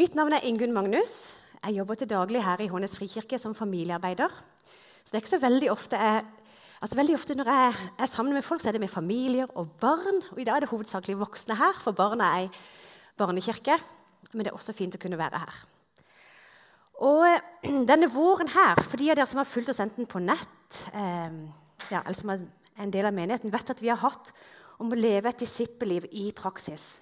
[0.00, 1.34] Mitt navn er Ingunn Magnus.
[1.60, 4.32] Jeg jobber til daglig her i Hånes frikirke som familiearbeider.
[4.32, 6.22] Så det er ikke så veldig ofte jeg,
[6.80, 9.74] altså veldig ofte Når jeg er sammen med folk, så er det med familier og
[9.82, 10.22] barn.
[10.32, 12.48] Og I dag er det hovedsakelig voksne her, for barna er i
[13.20, 13.76] barnekirke.
[14.32, 15.60] Men det er også fint å kunne være her.
[17.04, 20.80] Og denne våren her, for de av dere som har fulgt oss enten på nett
[20.94, 21.36] eh,
[21.90, 22.48] ja, eller som er
[22.80, 24.32] en del av menigheten, vet at vi har hatt
[24.80, 26.94] om å leve et disippelliv i praksis.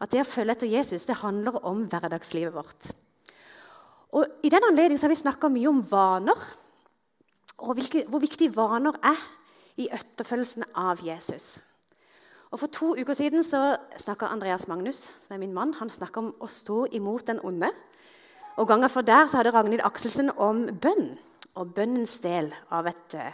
[0.00, 2.90] At det å følge etter Jesus det handler om hverdagslivet vårt.
[4.16, 6.40] Og I den anledning har vi snakka mye om vaner,
[7.56, 9.20] og hvilke, hvor viktige vaner er
[9.80, 11.56] i etterfølgelsen av Jesus.
[12.52, 16.34] Og For to uker siden så snakka Andreas Magnus, som er min mann, han om
[16.40, 17.72] å stå imot den onde.
[18.56, 21.18] Og Ganger før der så hadde Ragnhild Akselsen om bønn
[21.56, 23.32] og bønnens del av, et, uh,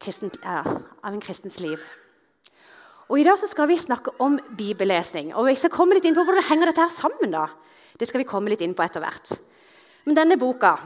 [0.00, 1.78] kristent, uh, av en kristens liv.
[3.12, 5.34] Og I dag så skal vi snakke om bibellesning.
[5.36, 7.34] Og vi skal komme litt inn på Hvordan henger dette her sammen?
[7.34, 7.44] da?
[8.00, 9.34] Det skal vi komme litt inn på etter hvert.
[10.06, 10.78] Men denne boka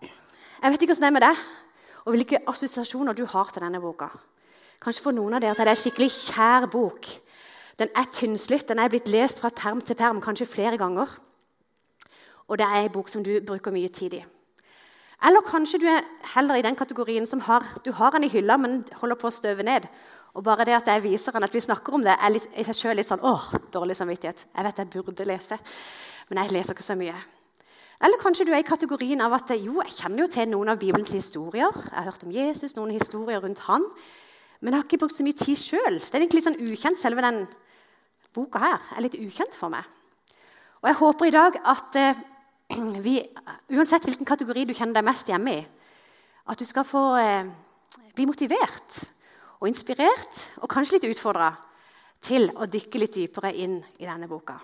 [0.00, 1.42] Jeg vet ikke hvordan det er med deg,
[2.04, 4.08] og hvilke assosiasjoner du har til denne boka.
[4.80, 7.04] Kanskje For noen av dere er det en skikkelig kjær bok.
[7.76, 11.12] Den er tynnslitt, den er blitt lest fra perm til perm, kanskje flere ganger.
[12.48, 14.24] Og det er en bok som du bruker mye tid i.
[15.24, 16.00] Eller kanskje du er
[16.34, 19.36] heller i den kategorien som har, du har den i hylla, men holder på å
[19.36, 19.84] støve ned.
[20.34, 22.66] Og bare det at jeg viser han at vi snakker om det, er litt, i
[22.66, 24.46] seg selv litt sånn åh, dårlig samvittighet.
[24.50, 25.58] Jeg vet jeg burde lese,
[26.28, 27.14] men jeg leser ikke så mye.
[28.04, 30.80] Eller kanskje du er i kategorien av at jo, jeg kjenner jo til noen av
[30.80, 31.70] Bibelens historier.
[31.70, 33.86] Jeg har hørt om Jesus, noen historier rundt han,
[34.60, 36.00] men jeg har ikke brukt så mye tid sjøl.
[36.02, 37.44] Det er egentlig litt sånn ukjent, selve den
[38.34, 39.86] boka her er litt ukjent for meg.
[40.82, 42.22] Og jeg håper i dag at eh,
[43.04, 43.20] vi,
[43.72, 45.64] uansett hvilken kategori du kjenner deg mest hjemme i,
[46.50, 47.52] at du skal få eh,
[48.16, 49.04] bli motivert
[49.64, 51.54] og inspirert og kanskje litt utfordra
[52.24, 54.58] til å dykke litt dypere inn i denne boka.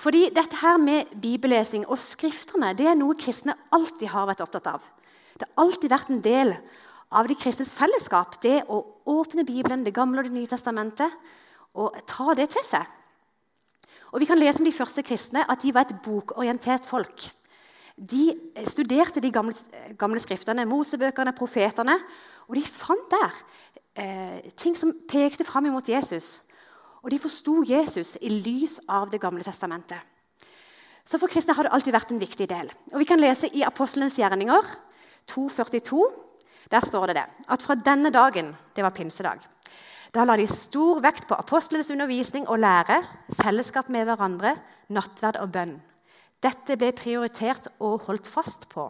[0.00, 4.70] Fordi dette her med bibellesning og skriftene det er noe kristne alltid har vært opptatt
[4.70, 4.86] av.
[5.34, 6.54] Det har alltid vært en del
[7.10, 8.78] av de kristnes fellesskap, det å
[9.10, 11.10] åpne Bibelen, Det gamle og Det nye testamentet,
[11.74, 12.86] og ta det til seg.
[14.12, 17.26] Og Vi kan lese om de første kristne at de var et bokorientert folk.
[17.96, 19.54] De studerte de gamle,
[19.98, 21.98] gamle skriftene, Mosebøkene, profetene,
[22.50, 23.36] og de fant der
[23.96, 26.40] eh, ting som pekte fram mot Jesus.
[27.02, 29.98] Og de forsto Jesus i lys av Det gamle testamentet.
[31.04, 32.70] Så for kristne har det alltid vært en viktig del.
[32.92, 34.62] Og Vi kan lese i Apostelens gjerninger
[35.26, 36.02] 2,42.
[36.70, 39.40] Der står det det, at fra denne dagen, det var pinsedag,
[40.14, 43.02] da la de stor vekt på apostlenes undervisning og lære,
[43.42, 44.56] fellesskap med hverandre,
[44.88, 45.76] nattverd og bønn.
[46.42, 48.88] Dette ble prioritert og holdt fast på.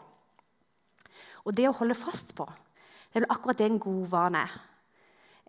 [1.45, 4.59] Og det å holde fast på, det er vel akkurat det en god vane er.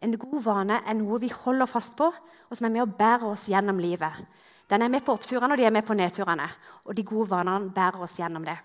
[0.02, 3.28] En god vane er noe vi holder fast på, og som er med å bære
[3.30, 4.24] oss gjennom livet.
[4.72, 6.48] Den er med på oppturene og de er med på nedturene.
[6.88, 8.56] Og de gode vanene bærer oss gjennom det.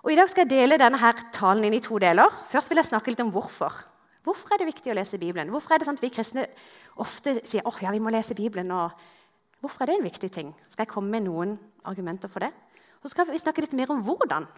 [0.00, 2.30] Og I dag skal jeg dele denne her talen inn i to deler.
[2.48, 3.74] Først vil jeg snakke litt om hvorfor.
[4.24, 5.50] Hvorfor er det viktig å lese Bibelen?
[5.52, 6.46] Hvorfor er det sånn at vi kristne
[7.00, 8.70] ofte sier oh, ja, vi må lese Bibelen?
[8.72, 8.94] Og
[9.60, 10.54] hvorfor er det en viktig ting?
[10.68, 11.56] Skal jeg komme med noen
[11.88, 12.52] argumenter for det?
[13.02, 14.48] Så skal vi snakke litt mer om hvordan.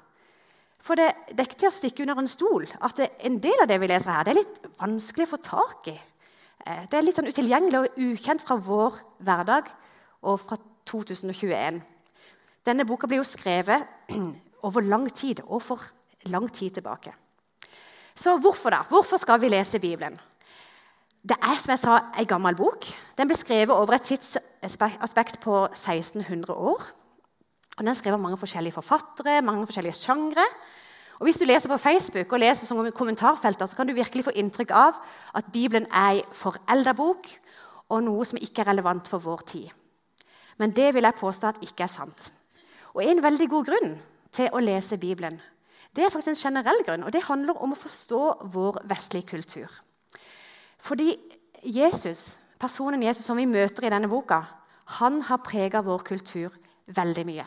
[0.83, 3.63] For det, det, er ikke til å stikke under en stol at det, en del
[3.63, 5.97] av det vi leser her, det er litt vanskelig å få tak i.
[6.67, 9.71] Eh, det er litt sånn utilgjengelig og ukjent fra vår hverdag
[10.27, 10.59] og fra
[10.91, 11.79] 2021.
[12.67, 14.11] Denne boka blir jo skrevet
[14.67, 15.87] over lang tid og for
[16.31, 17.15] lang tid tilbake.
[18.15, 18.83] Så hvorfor da?
[18.91, 20.19] Hvorfor skal vi lese Bibelen?
[21.23, 22.89] Det er som jeg sa, en gammel bok.
[23.15, 26.83] Den ble skrevet over et tidsaspekt på 1600 år.
[27.73, 30.45] Og Den er av mange forskjellige forfattere, mange forskjellige sjangre.
[31.23, 34.33] Og Hvis du leser på Facebook og leser som kommentarfelter, så kan du virkelig få
[34.35, 34.97] inntrykk av
[35.39, 37.29] at Bibelen er ei forelda bok
[37.95, 39.69] og noe som ikke er relevant for vår tid.
[40.59, 42.33] Men det vil jeg påstå at ikke er sant.
[42.95, 43.95] Og En veldig god grunn
[44.33, 45.39] til å lese Bibelen
[45.97, 48.21] det er faktisk en generell grunn, og det handler om å forstå
[48.55, 49.69] vår vestlige kultur.
[50.81, 51.19] Fordi
[51.63, 54.41] Jesus, personen Jesus som vi møter i denne boka,
[54.99, 56.57] han har prega vår kultur
[56.87, 57.45] veldig mye.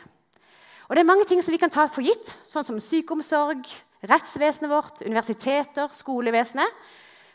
[0.88, 3.66] Og Det er mange ting som vi kan ta for gitt, sånn som sykeomsorg,
[4.06, 6.84] rettsvesenet vårt, universiteter, skolevesenet,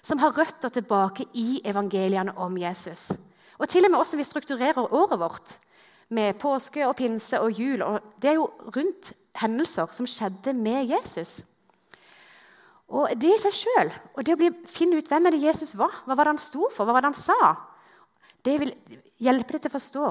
[0.02, 3.10] som har røtter tilbake i evangeliene om Jesus.
[3.58, 5.56] Og til og med hvordan vi strukturerer året vårt
[6.14, 7.82] med påske og pinse og jul.
[7.84, 11.40] Og det er jo rundt hendelser som skjedde med Jesus.
[12.90, 16.00] Og det i seg sjøl, og det å finne ut hvem er det Jesus var,
[16.06, 17.52] hva var det han sto for, hva var det han sa,
[18.42, 18.72] det vil
[19.22, 20.08] hjelpe deg til å forstå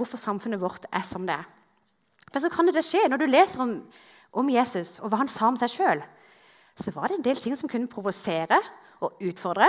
[0.00, 1.50] hvorfor samfunnet vårt er som det er.
[2.32, 3.76] Men så kan det skje når du leser om,
[4.32, 6.02] om Jesus og hva han sa om seg sjøl.
[6.80, 8.58] Så var det en del ting som kunne provosere
[9.04, 9.68] og utfordre.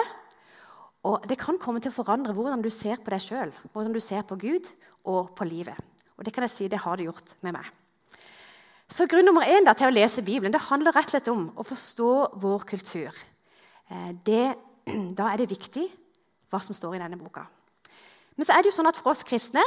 [1.03, 3.99] Og det kan komme til å forandre hvordan du ser på deg sjøl, hvordan du
[3.99, 4.69] ser på Gud
[5.03, 5.75] og på livet.
[6.15, 7.67] Og det kan jeg si, det har det gjort med meg.
[8.87, 11.47] Så Grunn nummer én da, til å lese Bibelen det handler rett og slett om
[11.57, 13.19] å forstå vår kultur.
[13.89, 14.53] Eh, det,
[15.17, 15.87] da er det viktig
[16.53, 17.43] hva som står i denne boka.
[18.37, 19.63] Men så er det jo sånn at for oss kristne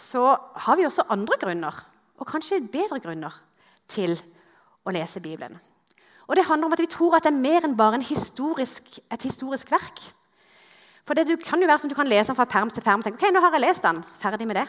[0.00, 0.22] så
[0.64, 1.76] har vi også andre grunner,
[2.20, 3.34] og kanskje bedre grunner,
[3.90, 4.14] til
[4.86, 5.56] å lese Bibelen.
[6.30, 9.22] Og det handler om at Vi tror at det er mer enn bare historisk, et
[9.22, 9.98] historisk verk.
[11.04, 13.04] For det kan jo være som du kan lese den fra perm til perm og
[13.04, 14.68] tenke ok, nå har jeg lest den, ferdig med det.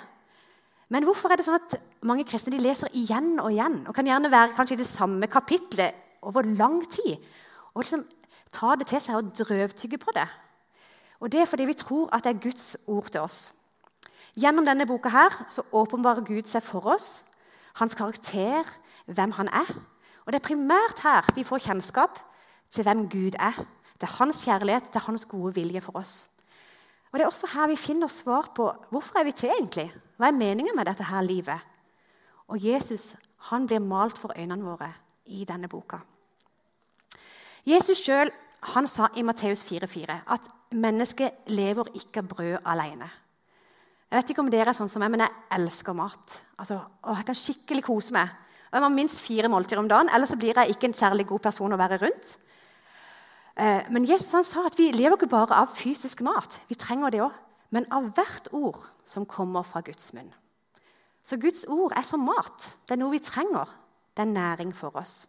[0.89, 4.31] Men hvorfor er det sånn at mange kristne leser igjen og igjen og kan gjerne
[4.31, 5.93] være kanskje i det samme kapitlet
[6.25, 7.21] over lang tid?
[7.75, 8.07] Og liksom
[8.51, 10.27] ta det til seg og drøvtygge på det.
[11.21, 13.53] Og Det er fordi vi tror at det er Guds ord til oss.
[14.35, 17.23] Gjennom denne boka her så åpenbarer Gud seg for oss,
[17.73, 18.63] hans karakter,
[19.05, 19.69] hvem han er.
[20.25, 22.19] Og Det er primært her vi får kjennskap
[22.71, 23.65] til hvem Gud er
[24.01, 26.27] til hans kjærlighet, til hans gode vilje for oss.
[27.11, 29.91] Og Det er også her vi finner svar på hvorfor er vi til egentlig?
[30.17, 31.59] Hva er meningen med dette her livet?
[32.47, 33.15] Og Jesus
[33.49, 34.93] han blir malt for øynene våre
[35.25, 35.97] i denne boka.
[37.65, 38.31] Jesus sjøl
[38.87, 40.41] sa i Matteus 4,4 at
[40.71, 43.09] mennesket lever ikke av brød alene.
[44.11, 46.33] Jeg vet ikke om dere er sånn som meg, men jeg elsker mat.
[46.59, 48.33] Altså, å, Jeg kan skikkelig kose meg.
[48.67, 51.39] Og Jeg må minst fire måltider om dagen, ellers blir jeg ikke en særlig god
[51.47, 52.33] person å være rundt.
[53.55, 57.23] Eh, men Jesus sa at vi lever ikke bare av fysisk mat, vi trenger det
[57.23, 57.39] òg,
[57.71, 60.31] men av hvert ord som kommer fra Guds munn.
[61.23, 62.71] Så Guds ord er som mat.
[62.87, 63.69] Det er noe vi trenger.
[64.11, 65.27] Det er næring for oss.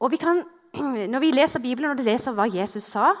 [0.00, 0.44] Og vi kan,
[1.12, 3.12] Når vi leser Bibelen og leser hva Jesus sa,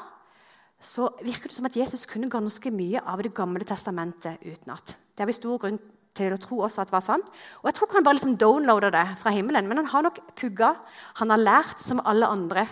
[0.82, 4.96] så virker det som at Jesus kunne ganske mye av Det gamle testamentet utenat.
[5.14, 5.78] Det har vi stor grunn
[6.16, 7.28] til å tro også at det var sant.
[7.62, 10.20] Og jeg tror ikke han bare liksom downloader det fra himmelen, men han har nok
[10.36, 10.74] pugga.
[11.22, 12.66] Han har lært som alle andre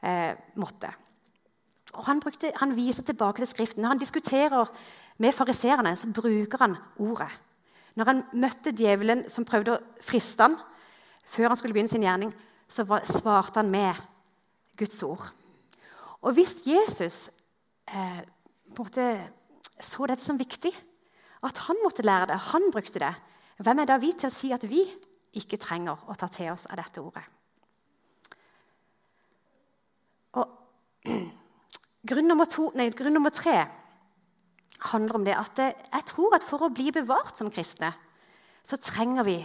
[0.00, 0.92] eh, måtte.
[1.98, 3.82] Og han, brukte, han, viser tilbake til Skriften.
[3.82, 4.70] Når han diskuterer
[5.18, 7.30] med fariserene, så bruker han ordet.
[7.98, 10.56] Når han møtte djevelen som prøvde å friste han
[11.30, 12.30] før han skulle begynne sin gjerning,
[12.70, 13.98] så var, svarte han med
[14.78, 15.26] Guds ord.
[16.22, 17.28] Og hvis Jesus
[17.94, 18.22] eh,
[18.78, 19.06] måtte,
[19.80, 20.72] så dette som viktig,
[21.46, 23.14] at han måtte lære det, han brukte det,
[23.60, 24.84] hvem er da vi til å si at vi
[25.36, 27.26] ikke trenger å ta til oss av dette ordet?
[32.10, 33.64] Grunn nummer, to, nei, grunn nummer, tre
[34.90, 37.92] handler om det at jeg tror at for å bli bevart som kristne,
[38.64, 39.36] så trenger vi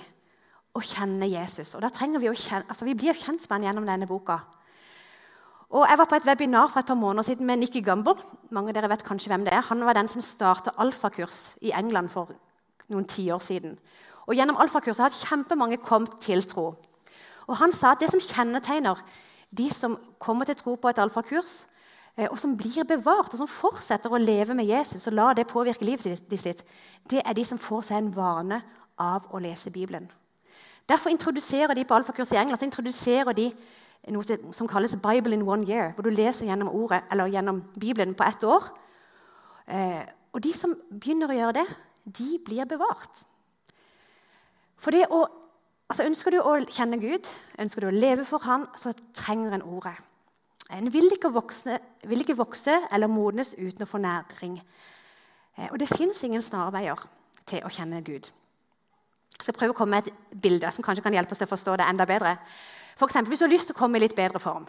[0.76, 1.74] å kjenne Jesus.
[1.76, 4.40] Og da trenger Vi å kjenne, altså vi blir kjent med ham gjennom denne boka.
[5.75, 8.16] Og Jeg var på et webinar for et par måneder siden med Nikki Gumber.
[8.50, 9.66] Mange av dere vet kanskje hvem det er.
[9.68, 12.31] Han var den som starta alfakurs i England for
[12.88, 13.75] noen tiår siden.
[14.25, 16.72] Og Gjennom alfakurset har kjempemange kommet til tro.
[17.48, 19.04] Og Han sa at det som kjennetegner
[19.51, 21.66] de som kommer til tro på et alfakurs,
[22.18, 25.50] Eh, og som blir bevart, og som fortsetter å leve med Jesus og lar det
[25.51, 26.06] påvirke livet
[26.39, 26.63] sitt,
[27.12, 28.62] det er de som får seg en vane
[28.98, 30.07] av å lese Bibelen.
[30.88, 33.50] Derfor introduserer de på alfakurs i England så introduserer de
[34.08, 38.16] noe som kalles 'Bible in one year', hvor du leser gjennom, ordet, eller gjennom Bibelen
[38.16, 38.64] på ett år.
[39.68, 41.66] Eh, og de som begynner å gjøre det,
[42.18, 43.24] de blir bevart.
[44.78, 45.26] For det å,
[45.90, 47.28] altså Ønsker du å kjenne Gud,
[47.60, 49.96] ønsker du å leve for Han, så trenger en ordet.
[50.70, 54.62] En vil ikke, vokse, vil ikke vokse eller modnes uten å få næring.
[55.58, 57.06] Eh, og det fins ingen snarveier
[57.46, 58.32] til å kjenne Gud.
[59.46, 61.75] Jeg prøve å komme med et bilde som kanskje kan hjelpe oss til å forstå
[61.78, 62.38] det enda bedre.
[62.96, 64.68] For eksempel, hvis du har lyst til å komme i litt bedre form,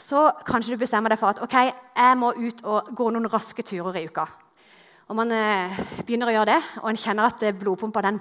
[0.00, 1.56] så kanskje du bestemmer deg for at ok,
[1.94, 4.24] jeg må ut og gå noen raske turer i uka.
[5.12, 8.18] Og man eh, begynner å gjøre det, og en kjenner at blodpumpa den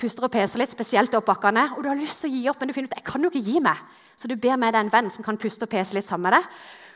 [0.00, 2.62] puster og peser litt, spesielt opp bakkene, og du har lyst til å gi opp,
[2.62, 3.82] men du finner ut jeg kan jo ikke gi meg.
[4.16, 6.36] Så du ber med deg en venn som kan puste og pese litt sammen med
[6.36, 6.48] deg.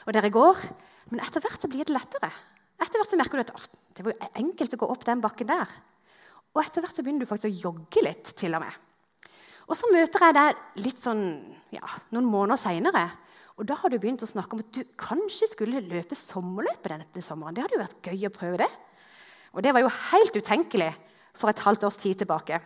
[0.04, 0.60] Og dere går.
[1.12, 2.28] Men etter hvert så blir det lettere.
[2.80, 5.70] Etter hvert så merker du at det var enkelt å gå opp den bakken der.
[6.52, 8.34] Og etter hvert så begynner du faktisk å jogge litt.
[8.36, 8.76] til Og med.
[9.64, 11.22] Og så møter jeg deg litt sånn,
[11.72, 13.04] ja, noen måneder seinere.
[13.54, 17.24] Og da har du begynt å snakke om at du kanskje skulle løpe sommerløpet denne
[17.24, 17.54] sommeren.
[17.54, 18.70] Det hadde jo vært gøy å prøve det.
[19.54, 20.90] Og det var jo helt utenkelig
[21.38, 22.58] for et halvt års tid tilbake.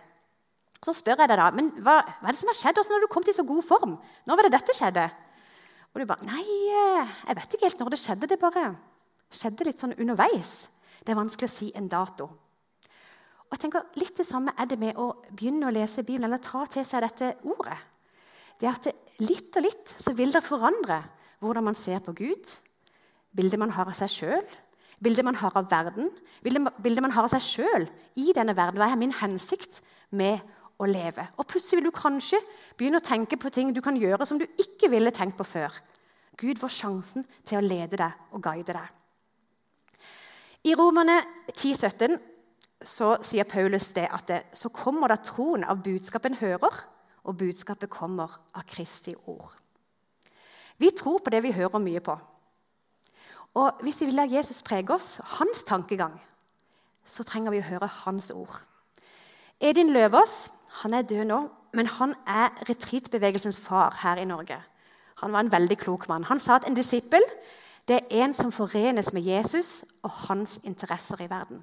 [0.85, 2.79] Så spør jeg deg da, men hva, hva er det som har skjedd?
[2.79, 3.97] Hvordan har du kommet i så god form?
[4.27, 5.07] Når var det dette skjedde?
[5.93, 6.45] Og du bare Nei,
[6.79, 8.31] eh, jeg vet ikke helt når det skjedde.
[8.31, 8.67] Det bare
[9.35, 10.69] skjedde litt sånn underveis.
[11.03, 12.31] Det er vanskelig å si en dato.
[13.49, 16.43] Og jeg tenker Litt det samme er det med å begynne å lese Bibelen, eller
[16.45, 17.79] ta til seg dette ordet.
[18.59, 21.01] Det er at det, Litt og litt så vil det forandre
[21.43, 22.45] hvordan man ser på Gud,
[23.35, 24.45] bildet man har av seg sjøl,
[25.03, 26.13] bildet man har av verden,
[26.45, 27.89] bildet man har av seg sjøl
[28.19, 28.79] i denne verden.
[28.79, 29.81] Hva er min hensikt
[30.15, 30.39] med
[30.79, 31.25] å leve.
[31.39, 32.39] Og plutselig vil du kanskje
[32.79, 35.75] begynne å tenke på ting du kan gjøre som du ikke ville tenkt på før.
[36.39, 38.95] Gud får sjansen til å lede deg og guide deg.
[40.71, 41.19] I Romerne
[41.51, 42.19] 10, 17
[42.83, 46.83] så sier Paulus det at det, så kommer da troen av budskapet en hører,
[47.25, 49.53] og budskapet kommer av Kristi ord.
[50.79, 52.15] Vi tror på det vi hører mye på.
[53.59, 56.15] Og hvis vi vil la Jesus prege oss, hans tankegang,
[57.05, 58.61] så trenger vi å høre hans ord.
[59.61, 60.51] Edin Løvaas
[60.83, 61.39] han er død nå,
[61.75, 64.61] men han er retreatbevegelsens far her i Norge.
[65.19, 66.25] Han var en veldig klok mann.
[66.25, 67.25] Han sa at en disippel
[67.89, 71.63] det er en som forenes med Jesus og hans interesser i verden.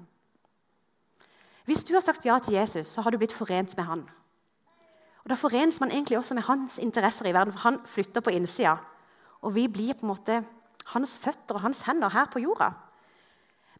[1.66, 4.04] Hvis du har sagt ja til Jesus, så har du blitt forent med han.
[5.24, 8.30] Og Da forenes man egentlig også med hans interesser i verden, for han flytter på
[8.30, 8.76] innsida.
[9.42, 10.44] Og vi blir på en måte
[10.94, 12.70] hans føtter og hans hender her på jorda.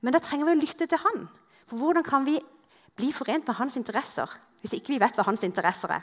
[0.03, 1.29] Men da trenger vi å lytte til han.
[1.71, 2.41] For hvordan kan vi
[2.99, 6.03] bli forent med hans interesser hvis ikke vi vet hva hans interesser er?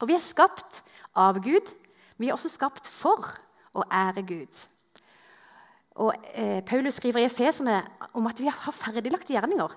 [0.00, 0.82] Og Vi er skapt
[1.14, 1.70] av Gud.
[2.18, 3.36] Vi er også skapt for
[3.76, 4.60] å ære Gud.
[6.00, 7.82] Og eh, Paulus skriver i Efesene
[8.16, 9.74] om at vi har ferdiglagte gjerninger.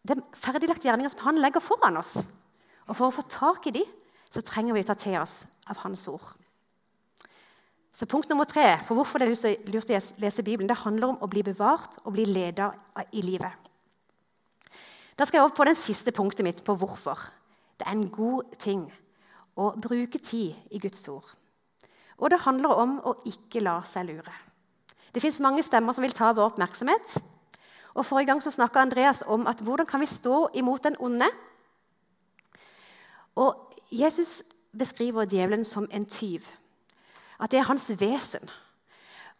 [0.00, 2.16] Det er ferdiglagte gjerninger som han legger foran oss.
[2.88, 3.84] Og For å få tak i de,
[4.30, 6.24] så trenger vi å ta til oss av hans ord.
[7.92, 11.20] Så Punkt nummer tre for hvorfor det er lurt å lese Bibelen, det handler om
[11.20, 12.72] å bli bevart og bli leder
[13.12, 13.52] i livet.
[15.18, 17.18] Da skal jeg over på den siste punktet mitt på hvorfor.
[17.76, 18.86] Det er en god ting
[19.58, 21.26] å bruke tid i Guds ord.
[22.20, 24.32] Og det handler om å ikke la seg lure.
[25.12, 27.18] Det fins mange stemmer som vil ta vår oppmerksomhet.
[27.94, 31.26] Og Forrige gang så snakka Andreas om at hvordan kan vi stå imot den onde.
[33.34, 34.42] Og Jesus
[34.78, 36.40] beskriver djevelen som en tyv.
[37.40, 38.50] At det er hans vesen.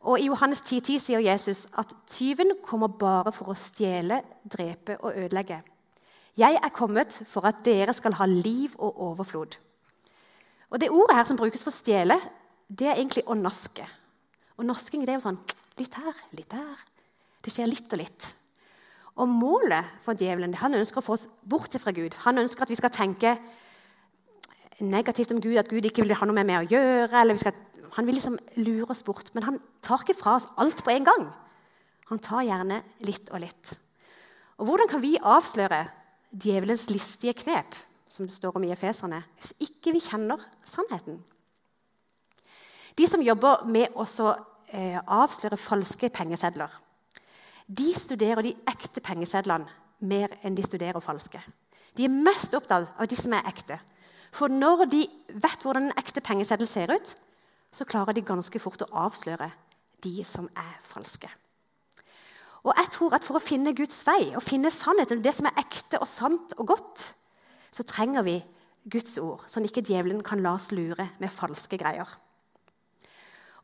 [0.00, 4.96] Og I Johannes 10,10 10 sier Jesus at tyven kommer bare for å stjele, drepe
[5.04, 5.60] og ødelegge.
[6.36, 9.58] Jeg er kommet for at dere skal ha liv og overflod.
[10.70, 12.16] Og Det ordet her som brukes for stjele,
[12.70, 13.84] det er egentlig å naske.
[14.56, 15.40] Og Nasking det er jo sånn
[15.80, 16.84] litt her, litt der.
[17.44, 18.28] Det skjer litt og litt.
[19.20, 22.16] Og Målet for djevelen han ønsker å få oss bort fra Gud.
[22.24, 23.34] Han ønsker at vi skal tenke
[24.80, 27.36] negativt om Gud, at Gud ikke vil ha noe med meg å gjøre.
[27.40, 27.56] Skal,
[27.98, 29.28] han vil liksom lure oss bort.
[29.36, 31.28] Men han tar ikke fra oss alt på en gang.
[32.08, 33.74] Han tar gjerne litt og litt.
[34.58, 35.84] Og Hvordan kan vi avsløre
[36.30, 37.76] djevelens listige knep,
[38.10, 41.20] som det står om i Efeserne, hvis ikke vi kjenner sannheten?
[42.98, 44.04] De som jobber med å
[44.72, 46.72] eh, avsløre falske pengesedler,
[47.70, 51.40] de studerer de ekte pengesedlene mer enn de studerer falske.
[51.94, 53.78] De er mest opptatt av de som er ekte.
[54.34, 57.14] For når de vet hvordan en ekte pengeseddel ser ut,
[57.70, 59.50] så klarer de ganske fort å avsløre
[60.02, 61.30] de som er falske.
[62.66, 65.60] Og jeg tror at For å finne Guds vei og finne sannheten, det som er
[65.62, 67.04] ekte og sant og godt,
[67.72, 68.40] så trenger vi
[68.90, 72.08] Guds ord, sånn ikke djevelen kan la oss lure med falske greier.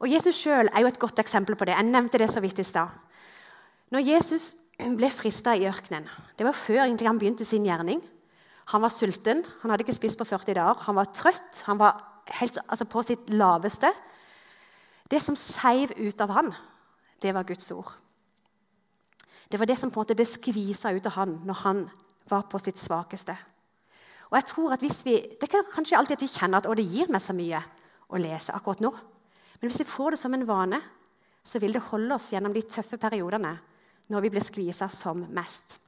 [0.00, 1.76] Og Jesus sjøl er jo et godt eksempel på det.
[1.76, 2.92] Jeg nevnte det så vidt i stad.
[3.94, 8.02] Når Jesus ble frista i ørkenen Det var før han begynte sin gjerning.
[8.72, 10.82] Han var sulten, han hadde ikke spist på 40 dager.
[10.88, 12.02] Han var trøtt, han var
[12.40, 13.92] helt, altså på sitt laveste.
[15.06, 16.50] Det som seiv ut av han,
[17.22, 17.92] det var Guds ord.
[19.46, 21.84] Det var det som på en måte ble skvisa ut av han når han
[22.26, 23.36] var på sitt svakeste.
[24.26, 26.90] Og jeg tror at hvis vi, Det er kanskje alltid at vi kjenner at det
[26.90, 27.62] gir meg så mye
[28.10, 28.90] å lese akkurat nå.
[29.60, 30.82] Men hvis vi får det som en vane,
[31.46, 33.54] så vil det holde oss gjennom de tøffe periodene
[34.08, 35.80] når vi blir skvisa som mest.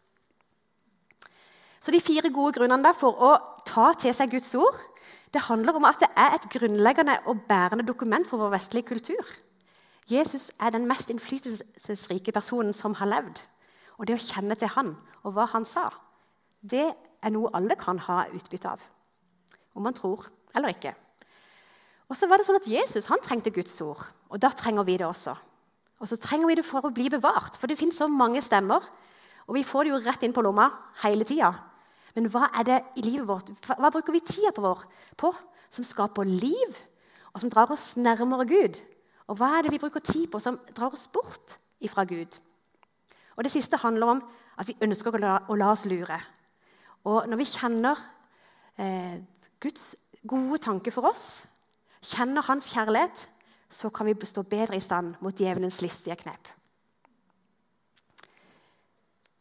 [1.81, 3.35] Så De fire gode grunnene for å
[3.65, 4.77] ta til seg Guds ord
[5.35, 9.25] det handler om at det er et grunnleggende og bærende dokument for vår vestlige kultur.
[10.09, 13.43] Jesus er den mest innflytelsesrike personen som har levd.
[13.99, 15.91] Og det å kjenne til han og hva han sa,
[16.63, 18.81] det er noe alle kan ha utbytte av.
[19.77, 20.95] Om man tror eller ikke.
[22.09, 24.01] Og så var det sånn at Jesus han trengte Guds ord,
[24.33, 25.35] og da trenger vi det også.
[25.99, 28.85] Og så trenger vi det for å bli bevart, for det finnes så mange stemmer.
[29.49, 30.69] Og vi får det jo rett inn på lomma
[31.03, 31.51] hele tida.
[32.15, 33.51] Men hva er det i livet vårt?
[33.67, 34.85] Hva bruker vi tida på, vår,
[35.19, 35.33] på
[35.75, 36.79] som skaper liv,
[37.35, 38.79] og som drar oss nærmere Gud?
[39.29, 42.39] Og hva er det vi bruker tid på som drar oss bort ifra Gud?
[43.37, 44.23] Og Det siste handler om
[44.59, 46.19] at vi ønsker å la, å la oss lure.
[47.07, 48.01] Og når vi kjenner
[48.79, 49.21] eh,
[49.63, 49.93] Guds
[50.27, 51.45] gode tanke for oss,
[52.03, 53.29] kjenner hans kjærlighet,
[53.69, 56.49] så kan vi stå bedre i stand mot djevelens listige knep.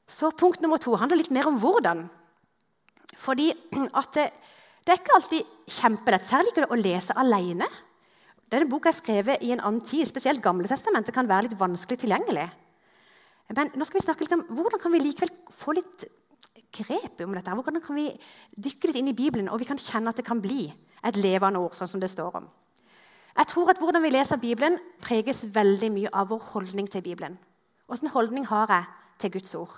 [0.08, 2.06] Så Punkt nummer to handler litt mer om hvordan.
[3.18, 4.30] Fordi at det,
[4.86, 7.68] det er ikke alltid kjempelett, særlig ikke det å lese alene.
[8.48, 12.00] Denne boka er skrevet i en annen tid, spesielt Gamle testamentet kan være litt vanskelig
[12.04, 12.46] tilgjengelig.
[13.56, 16.08] Men nå skal vi snakke litt om hvordan kan vi likevel få litt
[16.78, 17.56] grep om dette.
[17.56, 18.08] Hvordan kan vi
[18.56, 20.68] dykke litt inn i Bibelen og vi kan kjenne at det kan bli
[21.08, 22.48] et levende ord, sånn som det står om.
[23.38, 27.38] Jeg tror at Hvordan vi leser Bibelen, preges veldig mye av vår holdning til Bibelen.
[27.88, 28.84] Åssen holdning har jeg
[29.20, 29.76] til Guds ord?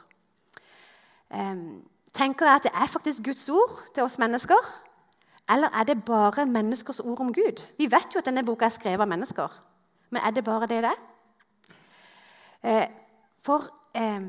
[1.30, 4.70] Um, tenker jeg at det er faktisk Guds ord til oss mennesker?
[5.50, 7.66] Eller er det bare menneskers ord om Gud?
[7.78, 9.60] Vi vet jo at denne boka er skrevet av mennesker.
[10.10, 11.04] Men er det bare det det er?
[12.64, 12.88] Eh,
[13.44, 14.24] for eh,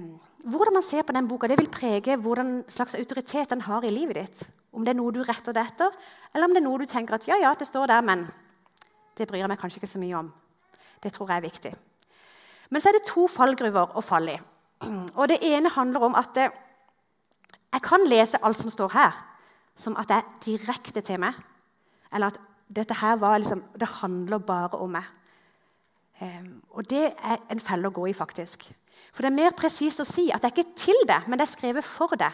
[0.44, 3.90] hvordan man ser på den boka, det vil prege hvordan slags autoritet den har i
[3.90, 4.50] livet ditt.
[4.72, 5.90] Om det er noe du retter deg etter,
[6.34, 8.28] eller om det er noe du tenker at ja, ja, det står der, men
[9.20, 10.32] det bryr jeg meg kanskje ikke så mye om.
[11.00, 11.72] Det tror jeg er viktig.
[12.70, 14.40] Men så er det to fallgruver å falle i.
[15.18, 16.52] Og Det ene handler om at eh,
[17.70, 19.16] jeg kan lese alt som står her,
[19.76, 21.36] som at det er direkte til meg.
[22.12, 25.04] Eller at dette her liksom, det handler bare om meg.
[26.20, 28.66] Um, og det er en felle å gå i, faktisk.
[29.12, 31.46] For det er mer presist å si at det er ikke til det, men det
[31.46, 32.30] er skrevet for det.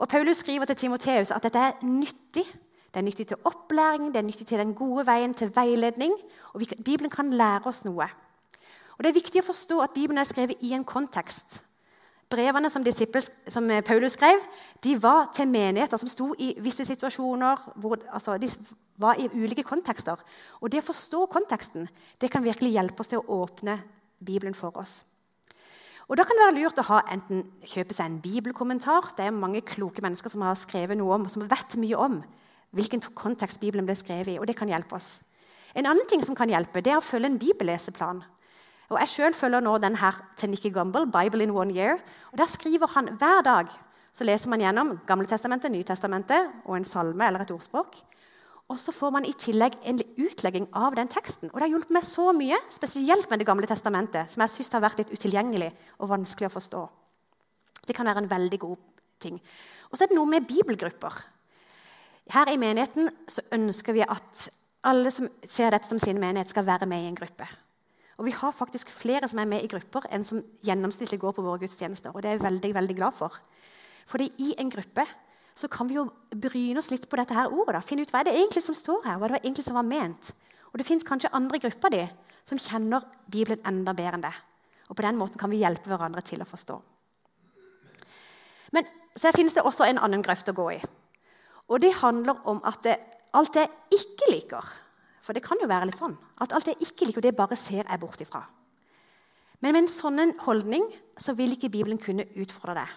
[0.00, 2.46] Og Paulus skriver til Timoteus at dette er nyttig.
[2.90, 6.12] Det er nyttig til opplæring, det er nyttig til den gode veien, til veiledning.
[6.52, 8.08] Og vi, Bibelen kan lære oss noe.
[8.98, 11.62] Og Det er viktig å forstå at Bibelen er skrevet i en kontekst.
[12.30, 12.84] Brevene som,
[13.48, 14.42] som, Paulus skrev,
[14.84, 17.62] de var til menigheter som sto i visse situasjoner.
[17.76, 18.50] Hvor, altså, de
[19.00, 20.18] var i ulike kontekster.
[20.60, 21.88] Og Det å forstå konteksten
[22.20, 23.80] det kan virkelig hjelpe oss til å åpne
[24.24, 25.04] Bibelen for oss.
[26.08, 29.14] Og Da kan det være lurt å ha enten kjøpe seg en bibelkommentar.
[29.16, 32.20] Det er mange kloke mennesker som har skrevet noe om, og som vet mye om
[32.72, 34.38] hvilken kontekst Bibelen ble skrevet i.
[34.38, 35.22] og det kan hjelpe oss.
[35.74, 38.24] En annen ting som kan hjelpe, det er å følge en bibelleseplan.
[38.90, 42.00] Og Jeg selv følger nå den her til Nikki Gumbel, 'Bible in one year'.
[42.32, 43.68] og Der skriver han hver dag
[44.12, 48.00] så leser man gjennom Gamletestamentet, Nytestamentet og en salme eller et ordspråk.
[48.70, 51.50] Og så får man i tillegg en utlegging av den teksten.
[51.50, 54.72] Og Det har hjulpet meg så mye, spesielt med Det gamle testamentet, som jeg synes
[54.72, 56.88] har vært litt utilgjengelig og vanskelig å forstå.
[57.86, 58.76] Det kan være en veldig god
[59.18, 59.40] ting.
[59.90, 61.12] Og så er det noe med bibelgrupper.
[62.30, 64.50] Her i menigheten så ønsker vi at
[64.86, 67.46] alle som ser dette som sin menighet, skal være med i en gruppe.
[68.18, 71.42] Og Vi har faktisk flere som er med i grupper enn som gjennomsnittlig går på
[71.42, 72.10] våre gudstjenester.
[72.14, 73.32] og det er jeg veldig, veldig glad for.
[74.06, 75.06] Fordi i en gruppe
[75.54, 77.74] så kan vi jo bryne oss litt på dette her ordet.
[77.74, 77.80] da.
[77.80, 79.82] Finne ut hva er det egentlig som står her, hva det var egentlig som var
[79.82, 80.32] ment.
[80.72, 82.08] Og Det fins kanskje andre grupper de
[82.44, 84.34] som kjenner Bibelen enda bedre enn det.
[84.88, 86.80] Og På den måten kan vi hjelpe hverandre til å forstå.
[88.72, 88.84] Men
[89.16, 90.80] så finnes det også en annen grøft å gå i.
[91.70, 92.96] Og Det handler om at det,
[93.34, 94.70] alt jeg ikke liker,
[95.22, 97.84] for det kan jo være litt sånn at alt jeg ikke liker, det bare ser
[97.84, 98.42] jeg bort ifra.
[99.60, 100.86] Men med en sånn holdning
[101.20, 102.94] så vil ikke Bibelen kunne utfordre deg.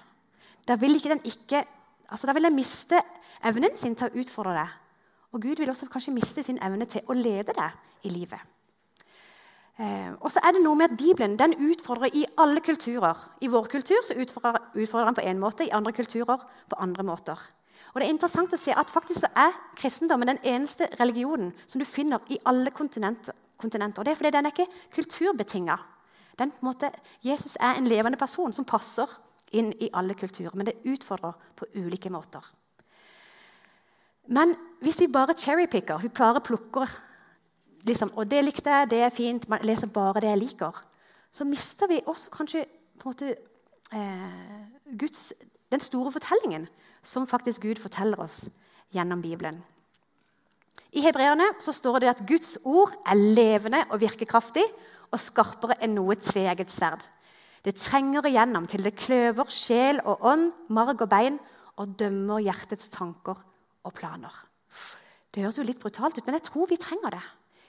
[0.66, 1.66] Da vil, ikke ikke,
[2.08, 3.02] altså da vil jeg miste
[3.44, 4.80] evnen sin til å utfordre deg.
[5.34, 8.40] Og Gud vil også kanskje miste sin evne til å lede deg i livet.
[9.82, 13.18] Eh, og så er det noe med at Bibelen den utfordrer i alle kulturer.
[13.42, 17.04] I vår kultur så utfordrer, utfordrer den på én måte, i andre kulturer på andre
[17.04, 17.42] måter.
[17.93, 21.82] Og det er interessant å se at faktisk så er kristendommen den eneste religionen som
[21.82, 23.36] du finner i alle kontinenter.
[23.58, 24.03] kontinenter.
[24.03, 25.77] Det er fordi den er ikke kulturbetinga.
[27.21, 29.08] Jesus er en levende person som passer
[29.51, 30.51] inn i alle kulturer.
[30.56, 32.41] Men det utfordrer på ulike måter.
[34.27, 36.89] Men hvis vi bare cherrypicker, vi bare plukker
[37.88, 40.84] liksom, og det likte jeg, det er fint, man leser bare det jeg liker,
[41.32, 42.65] så mister vi også kanskje
[42.99, 43.36] på en måte,
[43.91, 45.34] eh, Guds,
[45.71, 46.67] den store fortellingen
[47.04, 48.48] som faktisk Gud forteller oss
[48.94, 49.62] gjennom Bibelen.
[50.94, 54.63] I Hebreerne står det at Guds ord er levende og virkekraftig
[55.13, 57.02] og skarpere enn noe tveegget sverd.
[57.63, 61.39] Det trenger igjennom til det kløver sjel og ånd, marg og bein,
[61.80, 63.39] og dømmer hjertets tanker
[63.84, 64.34] og planer.
[65.34, 67.24] Det høres jo litt brutalt ut, men jeg tror vi trenger det.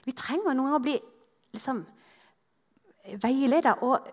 [0.05, 0.99] Vi trenger noen å bli
[1.55, 1.81] liksom,
[3.23, 4.05] veileda og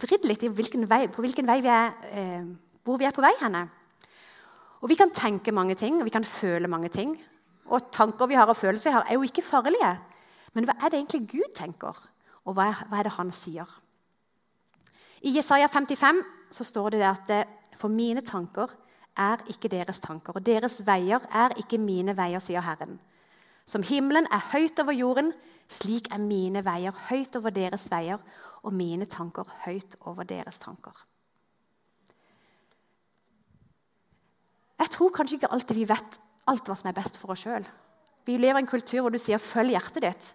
[0.00, 0.52] vridd litt i
[0.88, 2.46] vei, på hvilken vei vi er, eh,
[2.84, 3.66] hvor vi er på vei henne.
[4.80, 7.16] Og Vi kan tenke mange ting og vi kan føle mange ting.
[7.66, 9.98] Og tanker vi har og følelser vi har, er jo ikke farlige.
[10.54, 11.96] Men hva er det egentlig Gud tenker,
[12.44, 13.66] og hva er, hva er det han sier?
[15.22, 18.70] I Jesaja 55 så står det at eh, for mine tanker
[19.16, 22.98] er ikke deres tanker, og deres veier er ikke mine veier, sier Herren.
[23.66, 25.32] Som himmelen er høyt over jorden,
[25.68, 28.22] slik er mine veier høyt over deres veier,
[28.62, 30.94] og mine tanker høyt over deres tanker.
[34.76, 37.64] Jeg tror kanskje ikke alltid vi vet alt hva som er best for oss sjøl.
[38.26, 40.32] Vi lever i en kultur hvor du sier 'følg hjertet ditt',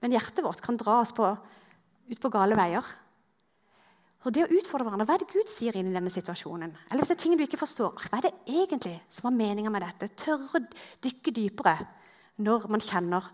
[0.00, 1.26] men hjertet vårt kan dra oss på,
[2.10, 2.84] ut på gale veier.
[4.24, 6.72] Og det å utfordre hverandre, Hva er det Gud sier inn i denne situasjonen?
[6.90, 9.70] Eller hvis det er ting du ikke forstår, hva er det egentlig som var meninga
[9.70, 10.08] med dette?
[10.16, 10.64] Tørre å
[11.04, 11.76] dykke dypere
[12.40, 13.28] når man kjenner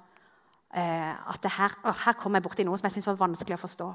[0.75, 3.63] eh, at her, å, her kom jeg borti noe som jeg syns var vanskelig å
[3.63, 3.89] forstå.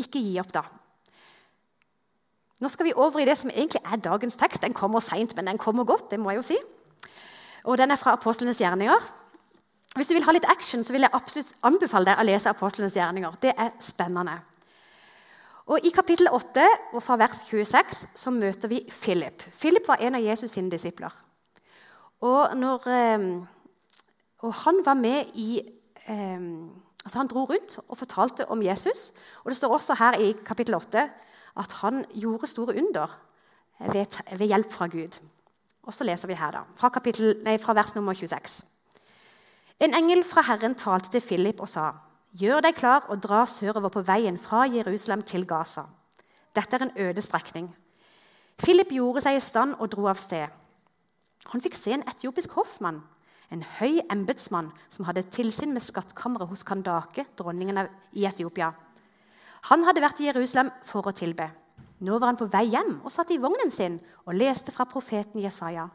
[0.00, 0.64] Ikke gi opp, da.
[2.64, 4.62] Nå skal vi over i det som egentlig er dagens tekst.
[4.62, 6.10] Den kommer seint, men den kommer godt.
[6.10, 6.56] det må jeg jo si.
[7.64, 9.00] Og Den er fra Apostlenes gjerninger.
[9.96, 12.96] Hvis du vil ha litt action, så vil jeg absolutt anbefale deg å lese Apostlenes
[12.96, 13.36] gjerninger.
[13.42, 14.38] Det er spennende.
[15.66, 19.44] Og I kapittel 8 og fra vers 26 så møter vi Philip.
[19.60, 21.12] Philip var en av Jesus sine disipler.
[22.20, 23.26] Og, når, eh,
[24.40, 25.60] og han var med i
[26.08, 26.40] eh,
[27.04, 29.12] altså Han dro rundt og fortalte om Jesus.
[29.44, 31.08] Og Det står også her i kapittel 8
[31.56, 33.18] at han gjorde store under
[33.78, 35.20] ved, ved hjelp fra Gud.
[35.82, 38.62] Og så leser vi her, da, fra, kapittel, nei, fra vers nummer 26.
[39.80, 41.92] En engel fra Herren talte til Philip og sa:"
[42.34, 45.84] Gjør deg klar og dra sørover på veien fra Jerusalem til Gaza.
[46.56, 47.76] Dette er en øde strekning.
[48.58, 50.48] Philip gjorde seg i stand og dro av sted.
[51.52, 53.02] Han fikk se en etiopisk hoffmann,
[53.52, 58.72] en høy embetsmann som hadde tilsyn med skattkammeret hos Kandake, dronningen i Etiopia.
[59.70, 61.46] Han hadde vært i Jerusalem for å tilbe.
[62.04, 63.96] Nå var han på vei hjem og satt i vognen sin
[64.26, 65.86] og leste fra profeten Jesaja.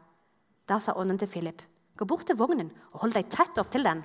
[0.66, 1.60] Da sa ånden til Philip,
[1.94, 4.02] gå bort til vognen og hold deg tett opp til den.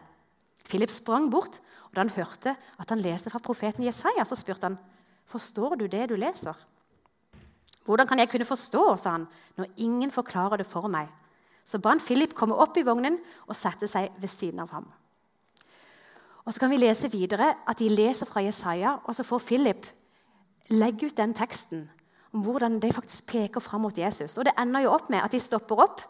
[0.69, 4.69] Philip sprang bort og da han hørte at han leste fra profeten Jesaja, så spurte
[4.69, 4.77] han
[5.31, 6.53] forstår du det du leser.
[7.85, 11.09] Hvordan kan jeg kunne forstå, sa han, når ingen forklarer det for meg.
[11.65, 14.85] Så ba han Philip komme opp i vognen og sette seg ved siden av ham.
[16.45, 19.87] Og Så kan vi lese videre at de leser fra Jesaja, og så får Philip
[20.69, 21.89] legge ut den teksten
[22.33, 24.37] om hvordan de faktisk peker fram mot Jesus.
[24.37, 26.01] Og Det ender jo opp med at de stopper opp,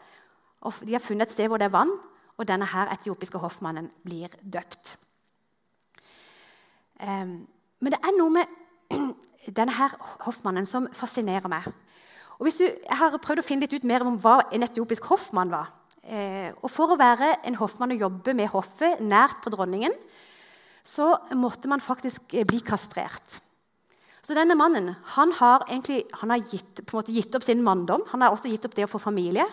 [0.61, 1.91] og de har funnet et sted hvor det er vann,
[2.37, 4.97] og denne her etiopiske hoffmannen blir døpt.
[6.99, 8.45] Men det er noe med
[9.59, 9.95] denne her
[10.25, 11.67] hoffmannen som fascinerer meg.
[12.39, 15.03] Og hvis du, Jeg har prøvd å finne litt ut mer om hva en etiopisk
[15.03, 15.71] hoffmann var.
[16.05, 19.93] Eh, og For å være en hoffmann og jobbe med hoffet nært på dronningen,
[20.85, 23.39] så måtte man faktisk eh, bli kastrert.
[24.25, 28.05] Så denne mannen han har, egentlig, han har gitt, gitt, opp sin manndom.
[28.13, 29.45] Han har også gitt opp det å få familie.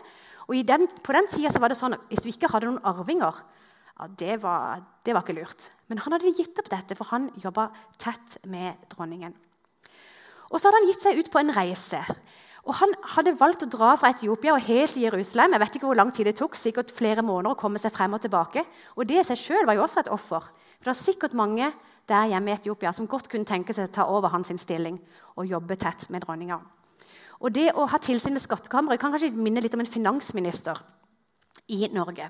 [0.48, 3.40] Og den, På den tida var det sånn at hvis du ikke hadde noen arvinger,
[3.92, 5.68] ja, det, var, det var ikke lurt.
[5.88, 7.68] Men han hadde gitt opp dette, for han jobba
[8.00, 9.36] tett med dronningen.
[10.52, 12.00] Og så hadde han gitt seg ut på en reise.
[12.62, 15.56] Og Han hadde valgt å dra fra Etiopia og helt til Jerusalem.
[15.56, 18.14] Jeg vet ikke hvor lang tid det tok, sikkert flere måneder å komme seg frem
[18.14, 18.62] og tilbake.
[18.94, 20.46] Og Det i seg selv var jo også et offer.
[20.78, 21.72] For det er sikkert mange
[22.10, 25.00] der hjemme i Etiopia som godt kunne tenke seg å ta over hans stilling
[25.34, 26.60] og jobbe tett med dronninga.
[27.42, 30.78] Og det å ha tilsyn med skattkammeret kan kanskje minne litt om en finansminister
[31.74, 32.28] i Norge.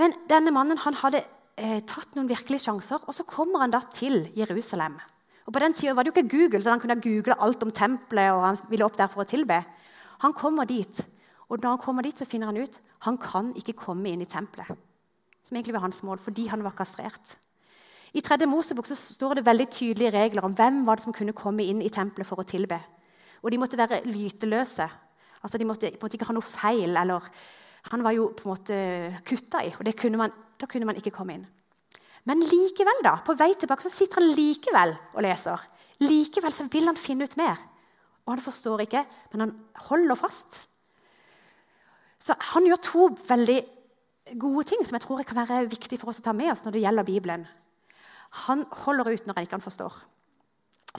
[0.00, 1.20] Men denne mannen han hadde
[1.60, 4.96] eh, tatt noen virkelige sjanser, og så kommer han da til Jerusalem.
[5.46, 7.70] Og På den tida var det jo ikke Google, så han kunne google alt om
[7.70, 8.32] tempelet.
[8.32, 9.64] og han ville opp der for å tilbe.
[10.22, 11.00] Han kommer dit,
[11.48, 14.30] og når han kommer dit, så finner han ut han kan ikke komme inn i
[14.30, 14.70] tempelet.
[15.42, 17.36] Som egentlig var hans mål, fordi han var kastrert.
[18.14, 21.34] I tredje Mosebok så står det veldig tydelige regler om hvem var det som kunne
[21.34, 22.78] komme inn i tempelet for å tilbe.
[23.42, 24.86] Og de måtte være lyteløse.
[25.42, 26.96] Altså De måtte, måtte ikke ha noe feil.
[26.96, 27.26] eller
[27.90, 28.76] Han var jo på en måte
[29.26, 31.46] kutta i, og kunne man, da kunne man ikke komme inn.
[32.28, 35.62] Men likevel, da, på vei tilbake så sitter han likevel og leser.
[36.02, 37.58] Likevel så vil han finne ut mer.
[38.22, 39.54] Og han forstår ikke, men han
[39.88, 40.60] holder fast.
[42.22, 43.58] Så han gjør to veldig
[44.38, 46.76] gode ting som jeg tror kan være viktig for oss å ta med oss når
[46.76, 47.48] det gjelder Bibelen.
[48.46, 49.96] Han holder ut når han ikke forstår.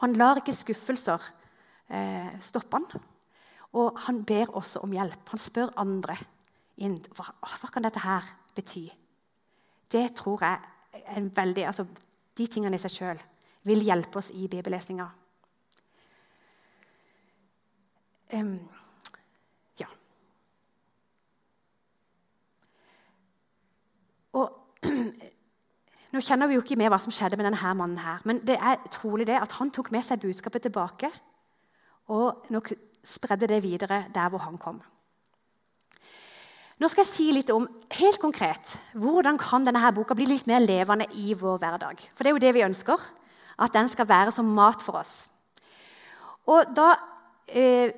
[0.02, 1.24] Han lar ikke skuffelser
[1.88, 3.08] eh, stoppe han.
[3.80, 5.24] Og han ber også om hjelp.
[5.32, 6.18] Han spør andre
[6.84, 8.86] inn, hva, hva kan dette her bety.
[9.90, 10.73] Det tror jeg
[11.36, 11.86] veldig, altså,
[12.38, 13.22] de tingene i seg sjøl
[13.64, 15.08] vil hjelpe oss i bibellesninga.
[18.34, 18.56] Um,
[19.80, 19.88] ja.
[24.34, 24.50] Og
[26.14, 28.60] Nå kjenner vi jo ikke med hva som skjedde med denne mannen, her, men det
[28.62, 31.10] er trolig det at han tok med seg budskapet tilbake
[32.14, 32.70] og nok
[33.02, 34.78] spredde det videre der hvor han kom.
[36.82, 37.68] Nå skal jeg si litt om
[38.00, 42.02] helt konkret, hvordan kan denne her boka bli litt mer levende i vår hverdag.
[42.16, 43.04] For det er jo det vi ønsker,
[43.62, 45.28] at den skal være som mat for oss.
[46.50, 46.96] Og da
[47.48, 47.94] eh,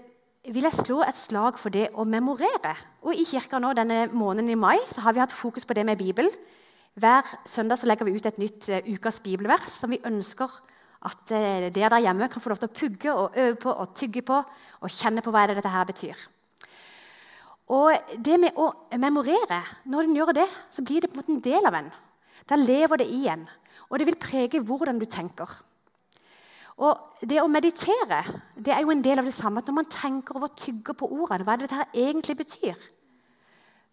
[0.51, 2.75] vil jeg slå et slag for det å memorere.
[3.07, 5.87] Og I kirka nå denne måneden i mai så har vi hatt fokus på det
[5.87, 6.35] med Bibelen.
[6.99, 10.51] Hver søndag så legger vi ut et nytt uh, ukas bibelvers som vi ønsker
[11.05, 13.91] at uh, dere der hjemme kan få lov til å pugge og øve på og
[13.97, 16.23] tygge på og kjenne på hva det dette her betyr.
[17.73, 18.69] Og det med å
[19.01, 21.87] memorere, når en gjør det, så blir det på en måte en del av en.
[22.45, 23.47] Da lever det i en,
[23.89, 25.49] og det vil prege hvordan du tenker.
[26.75, 28.19] Og Det å meditere
[28.59, 29.59] det er jo en del av det samme.
[29.59, 32.75] at Når man tenker over tygger på ordene, hva det dette egentlig betyr,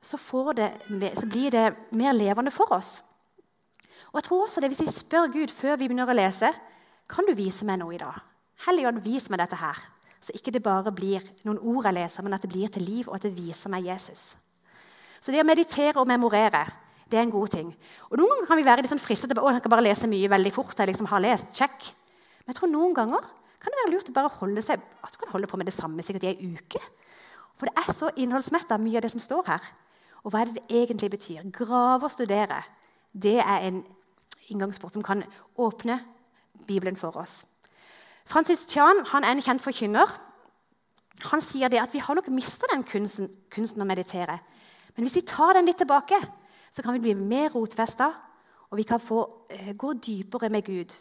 [0.02, 0.18] så,
[0.52, 0.72] det,
[1.14, 3.02] så, blir det mer levende for oss.
[4.10, 6.52] Og jeg tror også det, Hvis vi spør Gud før vi begynner å lese
[7.08, 8.18] kan du vise meg noe i dag,
[8.66, 9.78] Helligånd, vis meg dette her.
[10.22, 13.08] Så ikke det bare blir noen ord jeg leser, men at det blir til liv,
[13.08, 14.36] og at det viser meg Jesus.
[15.22, 16.64] Så det å meditere og memorere
[17.12, 17.68] det er en god ting.
[18.08, 20.52] Og Noen ganger kan vi være litt sånn fristet til å bare lese mye veldig
[20.54, 20.78] fort.
[20.78, 21.92] jeg liksom har lest, check.
[22.40, 23.26] Men jeg tror noen ganger
[23.60, 25.74] kan det være lurt å bare holde seg, at du kan holde på med det
[25.76, 26.80] samme sikkert i ei uke.
[27.60, 29.68] For det er så innholdsmetta, mye av det som står her.
[30.24, 31.44] Og hva er det det egentlig betyr?
[31.52, 32.62] Grave og studere.
[33.12, 33.84] Det er en
[34.48, 35.22] inngangsport som kan
[35.60, 36.00] åpne
[36.66, 37.44] Bibelen for oss.
[38.28, 40.10] Francis Chan han er en kjent forkynner.
[41.30, 44.38] Han sier det at vi har nok mista den kunsten, kunsten, å meditere.
[44.96, 46.18] Men hvis vi tar den litt tilbake,
[46.72, 48.10] så kan vi bli mer rotfesta,
[48.72, 49.20] og vi kan få
[49.52, 50.94] uh, gå dypere med Gud.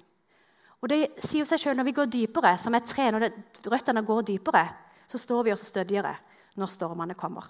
[0.81, 3.31] Og det sier jo seg selv, Når vi går dypere, som et tre, når det,
[3.69, 4.65] røttene går dypere,
[5.07, 6.15] så står vi også stødigere
[6.57, 7.47] når stormene kommer.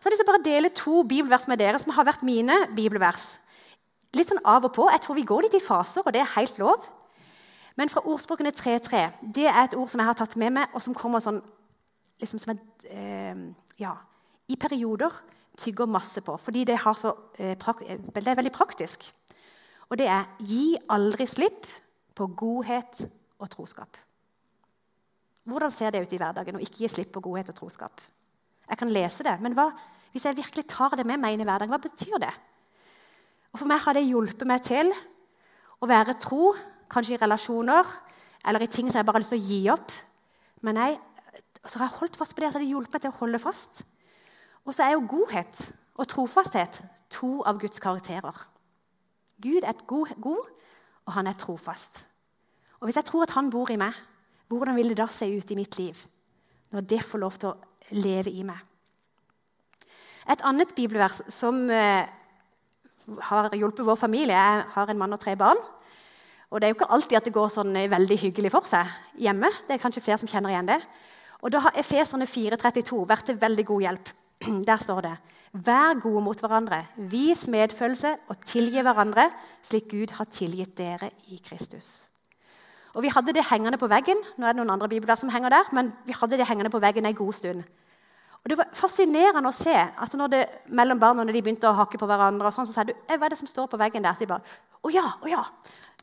[0.00, 3.38] Så jeg å bare dele to bibelvers med dere som har vært mine bibelvers.
[4.16, 4.86] Litt sånn av og på.
[4.90, 6.86] Jeg tror vi går litt i faser, og det er helt lov.
[7.76, 9.02] Men fra ordspråkene 3.3
[9.34, 11.40] det er et ord som jeg har tatt med meg, og som kommer sånn
[12.20, 13.36] liksom som et, eh,
[13.80, 13.94] ja,
[14.48, 15.14] i perioder
[15.60, 16.36] tygger masse på.
[16.36, 19.12] Fordi det, så, eh, det, er veldig praktisk.
[19.88, 21.66] Og det er 'gi aldri slipp
[22.14, 23.96] på godhet og troskap'.
[25.44, 28.00] Hvordan ser det ut i hverdagen å ikke gi slipp på godhet og troskap?
[28.68, 29.72] Jeg kan lese det, men hva,
[30.12, 32.32] hvis jeg virkelig tar det med meg inn i hverdagen, hva betyr det?
[33.52, 34.92] Og For meg har det hjulpet meg til
[35.80, 36.54] å være tro,
[36.90, 37.88] kanskje i relasjoner
[38.46, 39.92] eller i ting som jeg bare har lyst til å gi opp.
[40.66, 40.98] Men jeg,
[41.64, 43.42] så har jeg holdt fast på det, så har det hjulpet meg til å holde
[43.42, 43.82] fast.
[44.64, 45.64] Og så er jo godhet
[46.00, 46.80] og trofasthet
[47.12, 48.36] to av Guds karakterer.
[49.40, 50.48] Gud er god, god,
[51.06, 52.04] og han er trofast.
[52.80, 53.96] Og Hvis jeg tror at han bor i meg,
[54.48, 55.96] hvordan vil det da se ut i mitt liv
[56.70, 58.58] når det får lov til å leve i meg?
[60.30, 62.06] Et annet bibelvers som eh,
[63.30, 65.58] har hjulpet vår familie Jeg har en mann og tre barn.
[66.50, 68.90] Og Det er jo ikke alltid at det går sånn eh, veldig hyggelig for seg
[69.22, 69.50] hjemme.
[69.68, 70.80] Det er kanskje flere som kjenner igjen det.
[71.40, 74.10] Og Da har Efeserne 4,32 vært til veldig god hjelp.
[74.68, 75.16] Der står det
[75.50, 79.24] Vær gode mot hverandre, vis medfølelse og tilgi hverandre,
[79.66, 82.04] slik Gud har tilgitt dere i Kristus.
[82.94, 85.50] Og Vi hadde det hengende på veggen nå er det noen andre bibler som henger
[85.50, 87.62] der, men vi hadde det hengende på veggen en god stund.
[88.40, 91.76] Og Det var fascinerende å se at når det, mellom barna når de begynte å
[91.76, 94.06] hakke på hverandre, og sånn, så sa du hva er det som står på veggen
[94.06, 94.14] der?
[94.16, 95.42] Så de bare, å ja, å ja,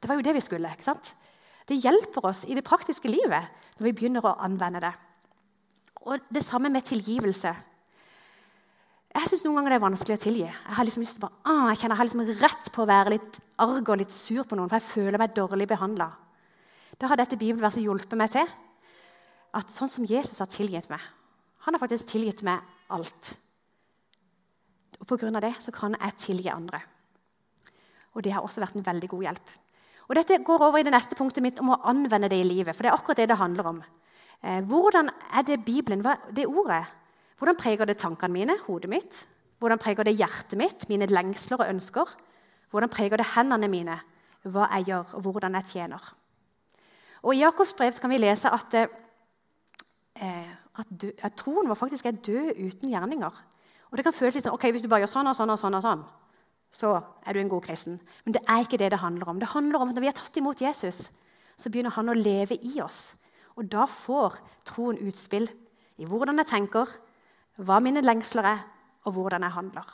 [0.01, 0.71] Det var jo det vi skulle.
[0.71, 1.13] ikke sant?
[1.67, 4.93] Det hjelper oss i det praktiske livet når vi begynner å anvende det.
[6.07, 7.55] Og Det samme med tilgivelse.
[9.17, 10.45] Jeg syns noen ganger det er vanskelig å tilgi.
[10.45, 12.89] Jeg har liksom lyst til bare, ah, jeg kjenner jeg har liksom rett på å
[12.89, 16.11] være litt arg og litt sur på noen, for jeg føler meg dårlig behandla.
[17.01, 18.45] Da har dette bibelverset hjulpet meg til
[19.57, 21.01] at sånn som Jesus har tilgitt meg
[21.65, 22.61] Han har faktisk tilgitt meg
[22.95, 23.33] alt.
[25.01, 25.39] Og Pga.
[25.41, 26.79] det så kan jeg tilgi andre.
[28.15, 29.49] Og det har også vært en veldig god hjelp.
[30.07, 32.75] Og Dette går over i det neste punktet mitt om å anvende det i livet.
[32.75, 33.81] For det er akkurat det det handler om.
[34.41, 36.85] Eh, hvordan er det Bibelen, det ordet?
[37.37, 39.27] Hvordan preger det tankene mine, hodet mitt?
[39.59, 42.13] Hvordan preger det hjertet mitt, mine lengsler og ønsker?
[42.71, 43.99] Hvordan preger det hendene mine,
[44.43, 46.13] hva jeg gjør, og hvordan jeg tjener?
[47.23, 48.73] Og I Jakobs brev kan vi lese at,
[50.15, 53.43] eh, at, du, at troen vår faktisk er død uten gjerninger.
[53.91, 55.59] Og Det kan føles litt sånn ok, hvis du bare gjør sånn og sånn, og
[55.59, 56.03] sånn, og sånn,
[56.71, 57.99] så er du en god kristen.
[58.25, 59.39] Men det er ikke det det handler om.
[59.39, 61.09] Det handler om at Når vi har tatt imot Jesus,
[61.57, 63.15] så begynner han å leve i oss.
[63.57, 65.47] Og da får troen utspill
[65.97, 66.91] i hvordan jeg tenker,
[67.57, 68.59] hva mine lengsler er,
[69.07, 69.87] og hvordan jeg handler.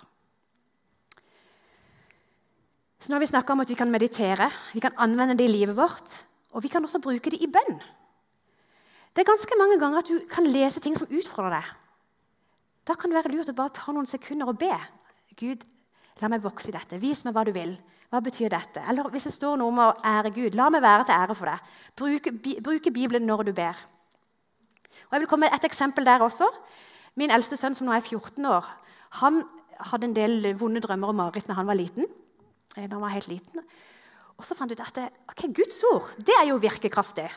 [2.99, 5.51] Så nå har vi snakka om at vi kan meditere, vi kan anvende det i
[5.51, 6.23] livet vårt.
[6.53, 7.79] Og vi kan også bruke det i bønn.
[9.13, 11.71] Det er ganske mange ganger at du kan lese ting som utfordrer deg.
[12.87, 14.73] Da kan det være lurt å bare ta noen sekunder og be.
[15.39, 15.63] Gud,
[16.21, 16.99] la meg vokse i dette.
[17.01, 17.73] Vis meg hva du vil.
[18.13, 18.83] Hva betyr dette?
[18.89, 21.49] Eller hvis det står noe om å ære Gud, la meg være til ære for
[21.49, 21.71] deg.
[21.97, 23.79] Bruke, bruke Bibelen når du ber.
[25.07, 26.49] Og jeg vil komme med et eksempel der også.
[27.17, 28.67] Min eldste sønn, som nå er 14 år,
[29.21, 29.41] han
[29.89, 32.05] hadde en del vonde drømmer og mareritt da han var liten.
[32.75, 33.65] Da han var helt liten.
[34.37, 37.27] Og så fant jeg ut at det, okay, Guds ord det er jo virkekraftig.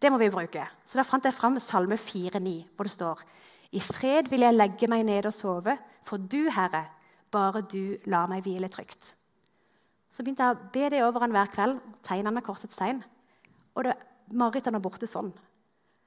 [0.00, 0.64] Det må vi bruke.
[0.84, 3.24] Så da fant jeg fram Salme 4,9, hvor det står
[3.72, 6.84] I fred vil jeg legge meg ned og sove, for du, Herre,
[7.32, 9.12] bare du lar meg hvile trygt.
[10.10, 11.80] Så begynte jeg å be det over han hver kveld.
[12.06, 13.02] Tegne han med korsets tegn.
[13.76, 13.96] Og det,
[14.32, 15.32] marerittene var borte sånn.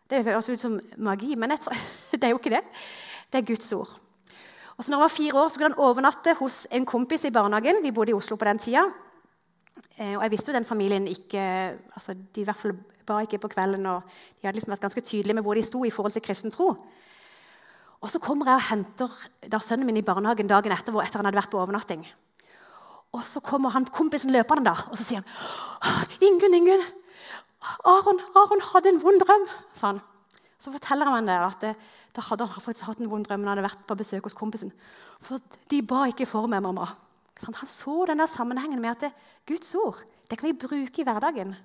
[0.10, 1.78] Det høres ut som magi, men tror,
[2.18, 2.64] det er jo ikke det.
[3.30, 3.92] Det er Guds ord.
[4.80, 7.34] Og så når han var fire år, så kunne han overnatte hos en kompis i
[7.36, 7.84] barnehagen.
[7.84, 8.86] Vi bodde i Oslo på den tida.
[9.98, 11.42] Eh, og jeg visste jo den familien ikke
[11.94, 12.74] altså De i hvert fall
[13.06, 13.86] ba ikke på kvelden.
[13.86, 14.02] og
[14.40, 16.72] De hadde liksom vært ganske tydelige med hvor de sto i forhold til kristen tro.
[18.02, 19.10] Og Så kommer jeg og henter
[19.52, 22.06] der sønnen min i barnehagen dagen etter, etter han hadde vært på overnatting.
[23.12, 26.86] Og Så kommer han kompisen løpende da, og så sier han, 'Ingunn, Ingunn,
[27.84, 30.02] Aron, Aron hadde en vond drøm.' sa han.
[30.60, 31.76] Så forteller han det at det,
[32.16, 34.72] da hadde han faktisk hatt en vond drøm han hadde vært på besøk hos kompisen.
[35.22, 36.96] For de ba ikke for meg, mamma.
[37.44, 39.12] Han så den der sammenhengen med at det,
[39.48, 41.56] Guds ord det kan vi bruke i hverdagen.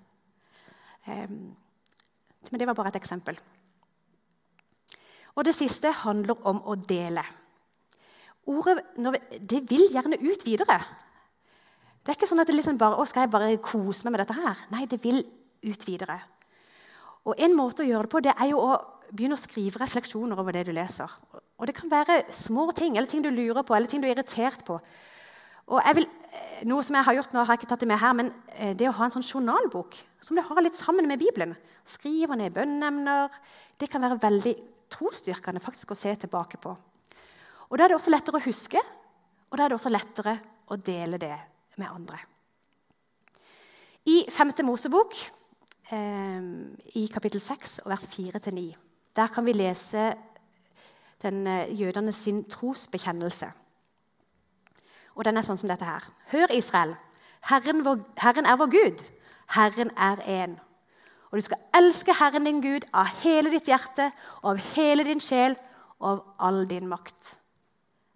[1.07, 3.39] Men det var bare et eksempel.
[5.35, 7.25] Og det siste handler om å dele.
[8.47, 8.83] Ordet
[9.41, 10.79] det vil gjerne ut videre.
[12.05, 14.23] Det er ikke sånn at det liksom bare, å, skal jeg bare kose meg med
[14.25, 14.67] dette her.
[14.75, 15.23] Nei, det vil
[15.65, 16.19] ut videre.
[17.25, 18.75] Og En måte å gjøre det på det er jo å
[19.09, 21.09] begynne å skrive refleksjoner over det du leser.
[21.33, 24.13] Og Det kan være små ting, eller ting du lurer på, eller ting du er
[24.13, 24.77] irritert på.
[25.73, 27.89] Og jeg vil, eh, noe som jeg har gjort nå, har jeg ikke tatt det
[27.89, 31.09] med her, men eh, det å ha en sånn journalbok som du har litt sammen
[31.09, 33.33] med Bibelen, skriver ned bønneemner,
[33.81, 34.55] det kan være veldig
[34.91, 36.75] trosstyrkende faktisk å se tilbake på.
[37.71, 38.81] Og Da er det også lettere å huske,
[39.51, 40.39] og da er det også lettere
[40.71, 41.37] å dele det
[41.77, 42.19] med andre.
[44.07, 44.53] I 5.
[44.65, 45.15] Mosebok,
[45.91, 46.43] eh,
[46.95, 48.75] i kapittel 6, vers 4-9,
[49.17, 50.15] der kan vi lese
[51.23, 53.53] den eh, jødene sin trosbekjennelse.
[55.15, 56.05] Og den er sånn som dette her.
[56.33, 56.97] Hør, Israel.
[57.49, 59.05] Herren, vår, Herren er vår Gud.
[59.55, 60.59] Herren er én.
[61.31, 64.11] Og du skal elske Herren din Gud av hele ditt hjerte
[64.43, 65.57] og av hele din sjel
[65.99, 67.35] og av all din makt.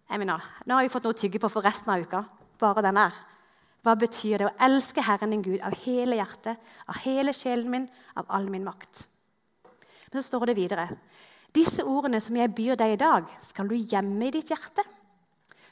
[0.09, 2.23] Jeg mener, Nå har vi fått noe å tygge på for resten av uka.
[2.59, 3.17] Bare den her.
[3.85, 7.89] Hva betyr det å elske Herren din Gud av hele hjertet, av hele sjelen min,
[8.19, 9.05] av all min makt?
[10.13, 10.89] Men så står det videre.
[11.55, 14.85] Disse ordene som jeg byr deg i dag, skal du gjemme i ditt hjerte.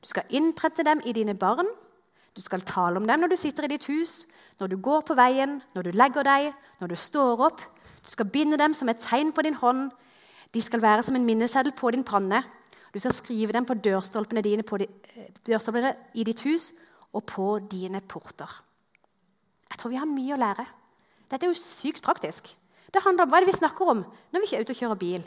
[0.01, 1.69] Du skal innprente dem i dine barn.
[2.37, 4.25] Du skal tale om dem når du sitter i ditt hus,
[4.61, 7.61] når du går på veien, når du legger deg, når du står opp.
[8.05, 9.91] Du skal binde dem som et tegn på din hånd.
[10.55, 12.43] De skal være som en minneseddel på din panne.
[12.95, 16.73] Du skal skrive dem på dørstolpene, dine, på de, eh, dørstolpene i ditt hus
[17.13, 18.63] og på dine porter.
[19.71, 20.67] Jeg tror vi har mye å lære.
[21.31, 22.55] Dette er jo sykt praktisk.
[22.93, 24.81] Det handler om Hva er det vi snakker om når vi ikke er ute og
[24.81, 25.27] kjører bil?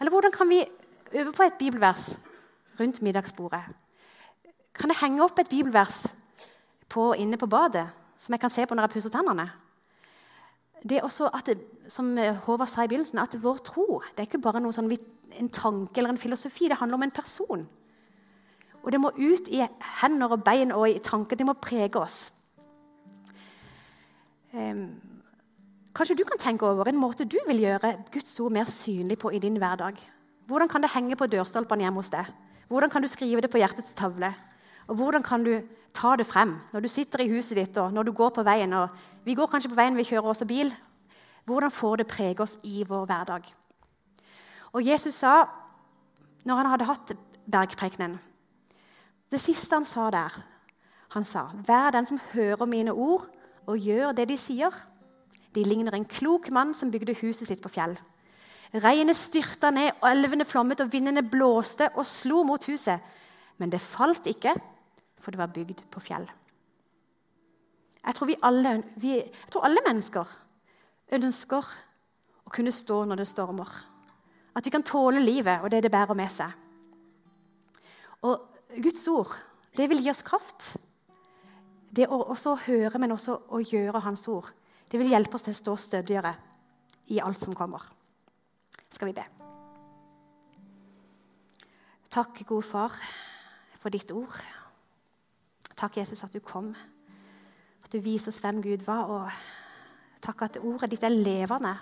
[0.00, 0.64] Eller hvordan kan vi
[1.12, 2.16] øve på et bibelvers
[2.80, 3.62] rundt middagsbordet?
[4.74, 6.06] Kan jeg henge opp et bibelvers
[6.88, 9.50] på, inne på badet som jeg kan se på når jeg pusser tennene?
[10.84, 11.48] Det er også at,
[11.88, 14.92] som Håvard sa i begynnelsen, at vår tro det er ikke bare sånn,
[15.38, 16.68] en tanke eller en filosofi.
[16.68, 17.64] Det handler om en person.
[18.84, 19.62] Og det må ut i
[20.02, 21.36] hender og bein og i tanker.
[21.40, 22.28] Det må prege oss.
[24.52, 25.00] Um,
[25.96, 29.32] kanskje du kan tenke over en måte du vil gjøre Guds ord mer synlig på
[29.32, 29.96] i din hverdag.
[30.46, 32.28] Hvordan kan det henge på dørstolpene hjemme hos deg?
[32.68, 34.34] Hvordan kan du skrive det på hjertets tavle?
[34.86, 35.60] Og hvordan kan du
[35.94, 38.72] ta det frem når du sitter i huset ditt og når du går på veien?
[38.72, 38.88] og
[39.24, 40.74] Vi går kanskje på veien, vi kjører også bil.
[41.44, 43.44] Hvordan får det prege oss i vår hverdag?
[44.72, 45.44] Og Jesus sa,
[46.44, 47.12] når han hadde hatt
[47.44, 48.18] bergprekenen
[49.30, 50.32] Det siste han sa der,
[51.08, 53.26] han sa, 'Vær den som hører mine ord
[53.66, 54.74] og gjør det de sier.'
[55.54, 57.98] De ligner en klok mann som bygde huset sitt på fjell.
[58.74, 62.98] Regnet styrta ned, og elvene flommet, og vindene blåste og slo mot huset.
[63.58, 64.54] Men det falt ikke,
[65.24, 66.26] for det var bygd på fjell.
[68.04, 70.32] Jeg tror, alle, vi, jeg tror alle mennesker
[71.16, 71.70] ønsker
[72.44, 73.70] å kunne stå når det stormer.
[74.54, 76.52] At vi kan tåle livet og det det bærer med seg.
[78.24, 78.44] Og
[78.84, 79.32] Guds ord
[79.74, 80.74] det vil gi oss kraft.
[81.94, 84.50] Det å også høre, men også å gjøre Hans ord,
[84.90, 86.34] det vil hjelpe oss til å stå stødigere
[87.14, 87.82] i alt som kommer.
[88.94, 89.24] Skal vi be.
[92.14, 92.94] Takk, gode far,
[93.82, 94.34] for ditt ord.
[95.76, 96.72] Takk, Jesus, at du kom.
[97.84, 99.10] At du viser oss hvem Gud var.
[99.10, 101.74] Og takk at ordet ditt er levende.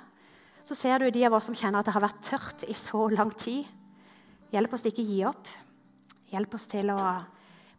[0.65, 3.09] Så ser du de av oss som kjenner at det har vært tørt i så
[3.13, 3.67] lang tid.
[4.53, 5.55] Hjelp oss til ikke å gi opp.
[6.33, 7.01] Hjelp oss til å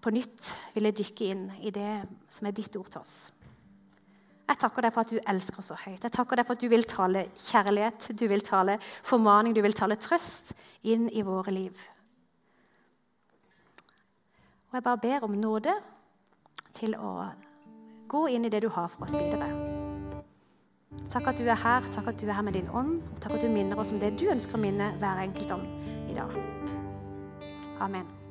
[0.03, 3.15] på nytt ville dykke inn i det som er ditt ord til oss.
[4.43, 6.03] Jeg takker deg for at du elsker oss så høyt.
[6.03, 8.75] Jeg takker deg for at du vil tale kjærlighet, du vil tale
[9.07, 10.51] formaning, du vil tale trøst
[10.83, 11.85] inn i våre liv.
[14.67, 15.77] Og jeg bare ber om nåde
[16.73, 17.13] til å
[18.11, 19.49] gå inn i det du har for oss videre.
[21.13, 23.45] Takk at du er her, takk at du er her med din ånd, takk at
[23.45, 25.65] du minner oss om det du ønsker å minne hver enkelt om
[26.09, 26.35] i dag.
[27.81, 28.22] Amen.